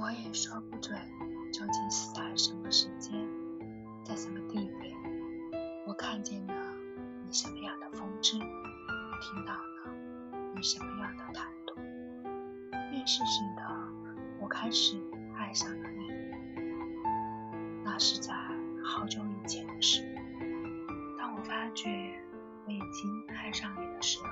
[0.00, 0.98] 我也说不准
[1.52, 3.12] 究竟是在什么时间
[4.02, 4.96] 在什么地点
[5.86, 6.54] 我看见了
[7.26, 9.92] 你什么样的风姿听到了
[10.54, 11.74] 你什么样的态度。
[12.90, 13.62] 便是知的
[14.40, 14.96] 我开始
[15.36, 16.08] 爱上了你。
[17.84, 18.34] 那是在
[18.82, 20.02] 好久以前的事。
[21.18, 21.88] 当我发觉
[22.66, 24.29] 我已经爱上你的时候